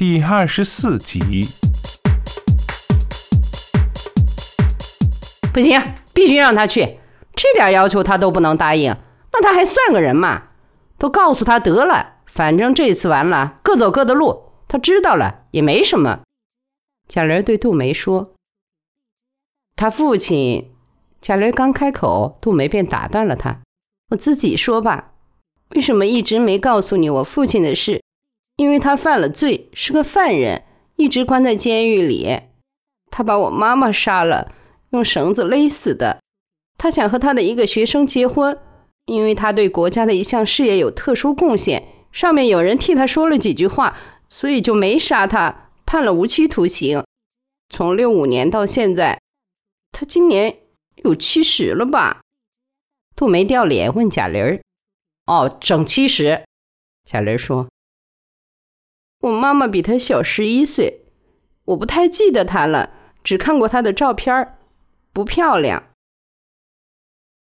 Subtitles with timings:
[0.00, 1.20] 第二十四集。
[5.52, 5.78] 不行，
[6.14, 6.98] 必须让他去，
[7.36, 8.96] 这点要求他都不能答应，
[9.30, 10.44] 那他还算个人吗？
[10.96, 14.44] 都告诉他得了，反正这次完了，各走各的路。
[14.68, 16.20] 他知道了也没什么。
[17.06, 18.32] 贾玲对杜梅说
[19.76, 20.72] ：“他父亲。”
[21.20, 23.60] 贾玲刚开口，杜梅便打断了他
[24.12, 25.12] ：“我自己说吧，
[25.74, 28.00] 为什么一直没告诉你我父亲的事？
[28.60, 30.64] 因为他犯了罪，是个犯人，
[30.96, 32.40] 一直关在监狱里。
[33.10, 34.52] 他把我妈妈杀了。”
[34.92, 36.20] 用绳子勒死的。
[36.76, 38.58] 他想和他的一个学生结婚，
[39.06, 41.88] 因为他对国家的一项事业有特殊贡献。
[42.12, 43.96] 上面有人替他说了几句话，
[44.28, 47.02] 所以就没杀他，判了无期徒刑。
[47.70, 49.18] 从六五年到现在，
[49.90, 50.58] 他今年
[50.96, 52.20] 有七十了吧？
[53.16, 54.60] 杜梅掉脸问贾玲儿
[55.26, 56.42] ：“哦，整七十。”
[57.08, 57.68] 贾玲说
[59.20, 61.02] ：“我妈妈比他小十一岁，
[61.66, 62.90] 我不太记得他了，
[63.22, 64.56] 只看过他的照片。”
[65.12, 65.82] 不漂亮。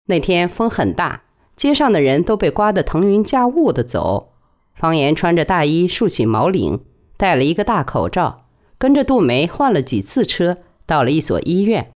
[0.06, 4.32] 那天风很大，街上的人都被刮得腾云驾雾的走。
[4.74, 6.82] 方言穿着大衣，竖起毛领，
[7.18, 8.46] 戴了一个大口罩，
[8.78, 11.90] 跟着杜梅换了几次车，到了一所医院。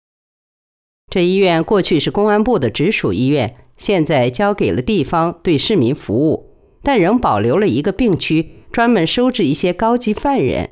[1.09, 6.54] 这医院过去是公安部的直属医院，现在交给了地方对市民服务，
[6.85, 10.71] 但仍保留了一个病区，专门收治一些高级犯人。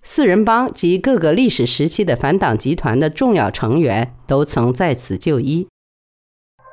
[0.00, 5.66] 四人帮及各个历史时期的反党集团的重要成员都曾在此就医。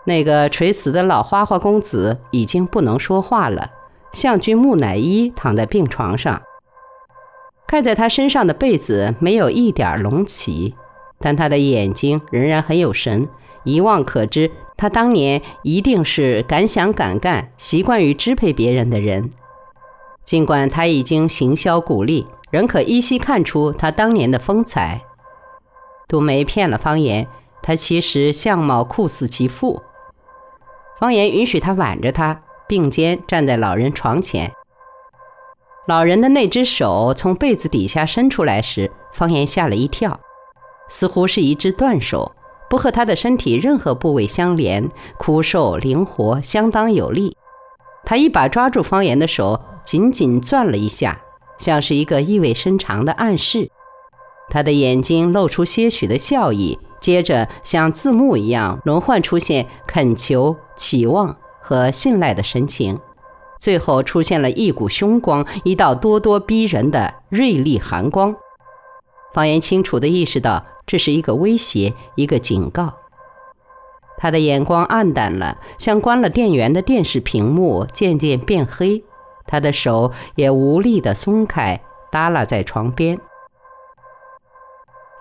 [0.05, 3.71] 那个垂死的老花花公子已经不能说话了，
[4.13, 6.43] 像具木乃伊躺在病床上。
[7.67, 10.75] 盖在他身上的被子没有一点隆起，
[11.19, 13.27] 但他的眼睛仍然很有神，
[13.63, 19.29] 一望可知，他当年一定是敢想敢干、习惯于支配别人的人。
[20.23, 22.25] 尽管他已经行销骨立。
[22.51, 25.01] 仍可依稀看出他当年的风采。
[26.07, 27.27] 杜梅骗了方言，
[27.61, 29.81] 他其实相貌酷似其父。
[30.97, 34.53] 方言允许他挽着他，并肩站在老人床前。
[35.85, 40.21] 老人的那只手从被子底下伸出来时，方言吓了一跳，
[40.87, 42.31] 似乎是一只断手，
[42.69, 47.35] 不和他的身体任何部位相连，枯瘦灵活，相当有力。
[48.03, 51.21] 他一把抓住方言的手，紧紧攥了一下。
[51.57, 53.69] 像是一个意味深长的暗示，
[54.49, 62.99] 他的眼睛露出些许的笑意，接着像字幕一样轮换出现恳求、期望和信赖的神情，
[63.57, 68.35] 最后出现了一股凶光，一道咄咄逼人的锐利寒光。
[69.33, 72.93] 方言清楚地意识到，这是一个威胁，一个警告。
[74.17, 79.03] 他的眼光暗淡了，像关了电源的电视屏幕渐渐变黑。
[79.45, 81.81] 他的手也无力地松开，
[82.11, 83.19] 耷拉在床边。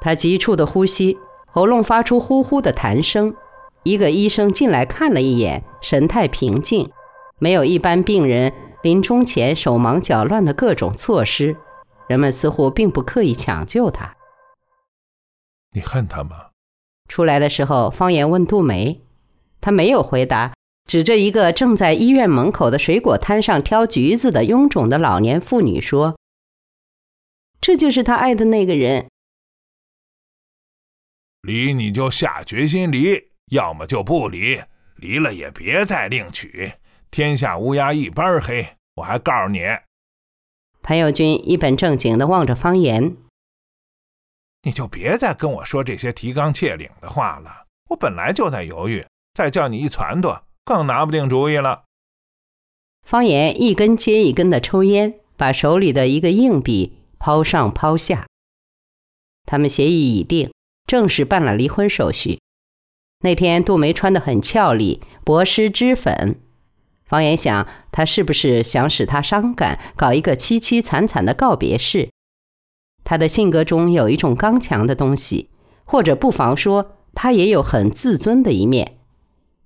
[0.00, 1.18] 他急促的呼吸，
[1.50, 3.34] 喉咙发出呼呼的痰声。
[3.82, 6.90] 一个医生进来看了一眼，神态平静，
[7.38, 11.56] 没有一般病人临终前手忙脚乱的各种措施。
[12.06, 14.14] 人们似乎并不刻意抢救他。
[15.74, 16.46] 你恨他吗？
[17.08, 19.02] 出来的时候，方言问杜梅，
[19.60, 20.54] 他没有回答。
[20.86, 26.18] 指着一个正在医院门口的水果摊上挑橘子的臃肿的老年妇女说
[27.58, 29.08] ：“这就是他爱的那个人。
[31.40, 34.62] 离你就下决心离，要么就不离。
[34.96, 36.74] 离了也别再另娶。
[37.10, 38.76] 天下乌鸦一般黑。
[38.96, 39.60] 我还告诉你。”
[40.82, 43.16] 潘友军一本正经地望着方言
[44.64, 47.66] ：“你就别再跟我说这些提纲挈领的话了。
[47.90, 51.82] 我本来就在犹豫，再叫你一撺掇。”更拿不定主意了。
[53.06, 58.26] 方言一根接一根的抽烟，把手里的一个硬币抛上抛下。
[59.44, 60.50] 他们协议已定，
[60.86, 62.40] 正式办了离婚手续。
[63.20, 66.40] 那天杜梅穿得很俏丽，薄施脂粉。
[67.04, 72.08] 方言想，他是不是想使她伤感，搞一个凄凄惨惨的告别式？
[73.04, 75.50] 他的性格中有一种刚强的东西，
[75.84, 78.98] 或者不妨说，他也有很自尊的一面。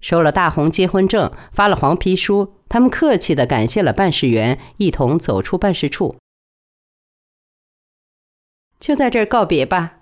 [0.00, 6.16] 收了大红结婚证，发了黄皮书，他们客气的感谢了办事员，一同走出办事处。
[8.78, 9.98] 就在这儿告别吧，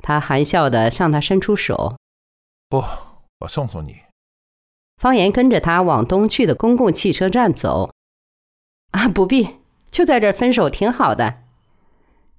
[0.00, 1.96] 他含笑的向他伸出手。
[2.68, 2.84] 不，
[3.40, 3.96] 我送送你。
[4.98, 7.90] 方言跟着他往东去的公共汽车站走。
[8.90, 9.48] 啊，不必，
[9.90, 11.44] 就在这儿分手挺好的。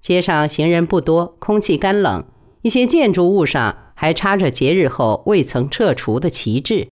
[0.00, 2.24] 街上行人不多，空气干冷，
[2.62, 6.88] 一些建筑物上还插着节日后未曾撤除的旗帜。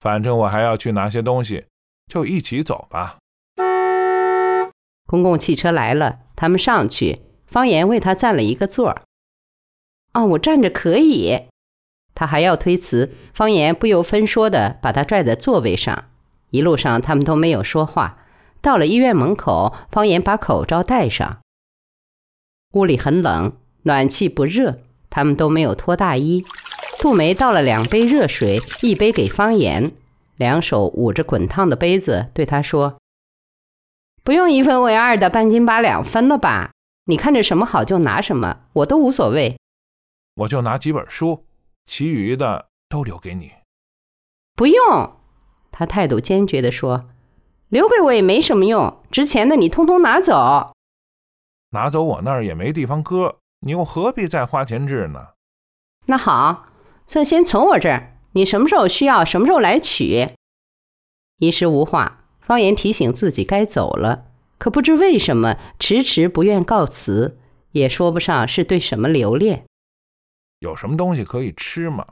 [0.00, 1.66] 反正我还要去拿些东西，
[2.10, 3.18] 就一起走吧。
[5.06, 9.02] 公共汽车来了，他们上去，方言为他占了一个座儿。
[10.14, 11.42] 哦，我站着可以。
[12.14, 16.06] 他还要推辞，方言不由分说的把他拽在座位上。
[16.50, 18.18] 一路上他们都没有说话。
[18.62, 21.40] 到了医院门口，方言把口罩戴上。
[22.74, 26.44] 屋里很冷，暖气不热，他们都没有脱大衣。
[26.98, 29.92] 杜梅倒了两杯热水，一杯给方言，
[30.36, 32.96] 两手捂着滚烫的杯子，对他说
[34.24, 36.72] ：“不用一分为二的半斤八两分了吧？
[37.06, 39.56] 你看着什么好就拿什么，我都无所谓。
[40.36, 41.44] 我就拿几本书，
[41.84, 43.52] 其余的都留给你。
[44.56, 45.16] 不用。”
[45.70, 47.10] 他态度坚决地说
[47.68, 50.72] ：“留给我也没什么用，值钱的你通通拿走。
[51.74, 55.34] 拿走我那儿也没地方搁，你又何必再花钱治呢？
[56.06, 56.68] 那好。”
[57.06, 60.30] 算先存我这儿，你什么时候需要，什么时候来取。
[61.38, 67.38] 一时无话，方言提醒自己该走了，可不知为什么迟迟不愿告辞，
[67.72, 69.66] 也说不上是对什么留恋。
[70.60, 72.06] 有什么东西可以吃吗？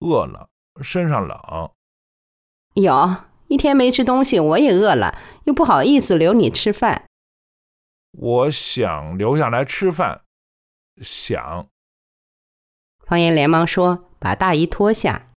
[0.00, 0.48] 饿了，
[0.82, 1.38] 身上冷。
[2.74, 3.14] 有
[3.46, 7.04] 一天没吃东西，我也饿了，又不好意思留你吃饭。
[8.12, 10.22] 我想留下来吃饭，
[11.02, 11.68] 想。
[13.06, 14.04] 方言连忙说。
[14.20, 15.30] 把大衣脱下。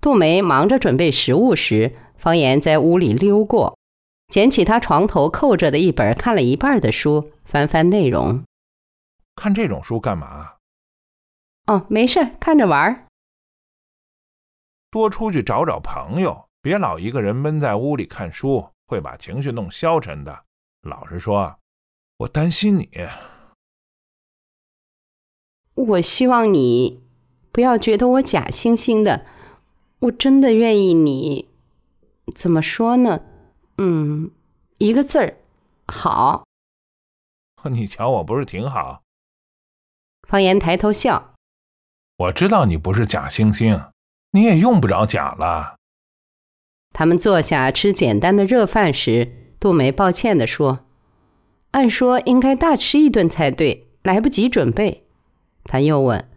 [0.00, 3.76] 杜梅忙着准备食物时，方言在屋里溜过，
[4.28, 8.44] 捡起他床头扣着的一本看了一半的书，翻翻内容。
[9.34, 10.54] 看这种书干嘛？
[11.66, 13.08] 哦，没事，看着玩。
[14.92, 20.44] 多出去找找朋友，别老一个人闷在屋里看书，会把情绪弄消沉的。
[20.80, 21.58] 老实说，
[22.16, 22.88] 我担心你。
[25.74, 27.04] 我希望你
[27.52, 29.26] 不要觉得我假惺惺的，
[30.00, 31.48] 我真的愿意你。
[32.34, 33.20] 怎么说呢？
[33.76, 34.32] 嗯，
[34.78, 35.36] 一个字儿，
[35.86, 36.44] 好。
[37.70, 39.02] 你瞧，我不是挺好？
[40.26, 41.34] 方言抬头笑。
[42.16, 43.90] 我知道你不是假惺惺，
[44.32, 45.77] 你也用不着假了。
[46.98, 50.84] 他们坐下吃简单的热饭时，杜梅抱歉地说
[51.70, 55.06] ：“按说应该大吃一顿才对，来不及准备。”
[55.62, 56.28] 他又问：“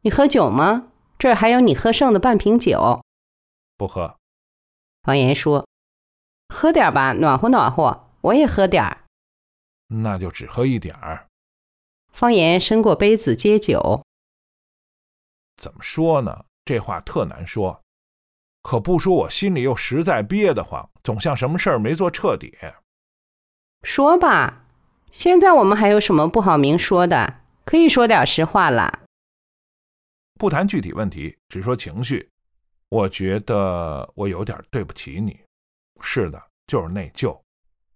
[0.00, 0.92] 你喝酒吗？
[1.18, 3.02] 这儿还有你喝剩的半瓶酒。”
[3.76, 4.16] 不喝。
[5.02, 5.66] 方言说
[6.48, 8.08] ：“喝点吧，暖和暖和。
[8.22, 9.04] 我也喝点儿。”
[9.92, 11.26] 那就只喝一点儿。
[12.14, 14.02] 方言伸过杯子接酒。
[15.58, 16.46] 怎么说呢？
[16.64, 17.82] 这话特难说。
[18.68, 22.54] 可不说，我心里又实在憋得慌，总像什么事儿没做彻底。
[23.82, 24.66] 说吧，
[25.10, 27.40] 现在我们还有什么不好明说的？
[27.64, 29.06] 可以说点实话了，
[30.34, 32.28] 不谈具体问题，只说情绪。
[32.90, 35.40] 我觉得我有点对不起你。
[36.02, 37.40] 是的，就是内疚，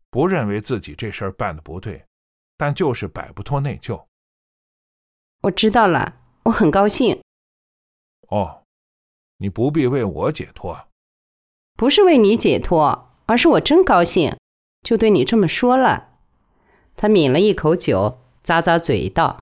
[0.08, 2.02] 不认为自己这事儿办的不对，
[2.56, 4.02] 但就是摆不脱内疚。
[5.42, 7.20] 我知道了，我很高兴。
[8.28, 8.61] 哦，
[9.42, 10.82] 你不必为我解脱。
[11.76, 14.36] 不是为你解脱，而是我真高兴，
[14.86, 16.10] 就对你这么说了。
[16.96, 19.40] 他抿了一口酒，咂咂嘴道。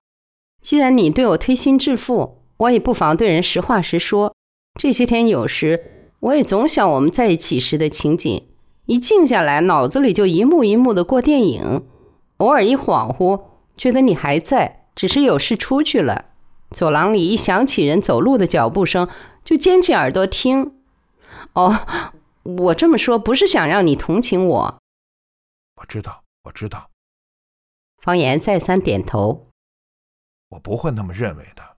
[0.59, 4.33] 既然你对我推心置腹，我也不妨对人实话实说。
[4.79, 8.47] 这些天有时，我也总想我们在一起时的情景，
[8.87, 11.83] 一静下来，脑子里就一幕一幕的过电影。
[12.37, 13.43] 偶尔一恍惚，
[13.77, 16.25] 觉得你还在，只是有事出去了。
[16.71, 19.09] 走廊里一响起人走路的脚步声，
[19.43, 20.75] 就尖起耳朵听。
[21.53, 21.85] 哦，
[22.43, 24.79] 我这么说不是想让你同情我。
[25.75, 26.89] 我知道，我知道。
[28.01, 29.47] 方言再三点头。
[30.49, 31.77] 我不会那么认为的。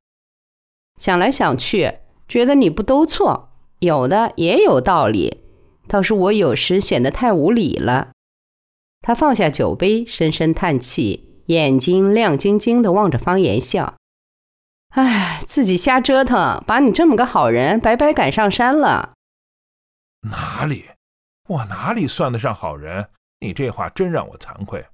[0.99, 5.43] 想来想去，觉得你不都错，有的也有道理，
[5.87, 8.11] 倒是我有时显得太无理了。
[9.01, 13.95] 他放下酒杯，深深叹气，眼睛亮晶晶的望着方言笑
[14.95, 19.13] ：“唉，自己瞎折腾，把你这么个好人白白赶上山了。”
[20.29, 20.89] 哪里？
[21.49, 23.09] 我哪里算得上好人？
[23.39, 24.85] 你这话真让我惭愧。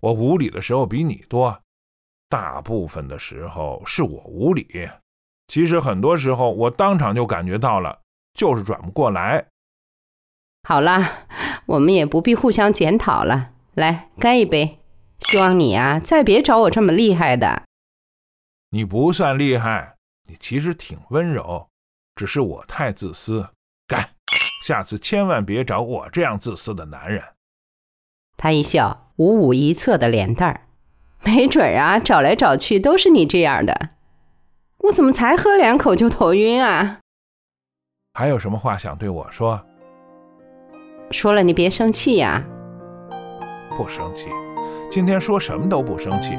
[0.00, 1.60] 我无理的时候比你多。
[2.28, 4.88] 大部分的时候是我无理，
[5.46, 8.00] 其实很多时候我当场就感觉到了，
[8.34, 9.46] 就是转不过来。
[10.68, 11.26] 好啦，
[11.64, 14.78] 我们也不必互相检讨了，来干一杯！
[15.20, 17.62] 希望你啊，再别找我这么厉害的。
[18.70, 19.96] 你不算厉害，
[20.28, 21.68] 你其实挺温柔，
[22.14, 23.48] 只是我太自私。
[23.86, 24.10] 干！
[24.62, 27.22] 下次千万别找我这样自私的男人。
[28.36, 30.66] 他一笑，五五一侧的脸蛋儿。
[31.24, 33.90] 没准儿啊，找来找去都是你这样的。
[34.78, 37.00] 我怎么才喝两口就头晕啊？
[38.12, 39.64] 还有什么话想对我说？
[41.10, 42.44] 说了你别生气呀。
[43.76, 44.28] 不生气。
[44.90, 46.34] 今天说什么都不生气，